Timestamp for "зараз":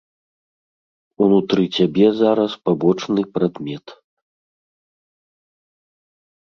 2.23-2.51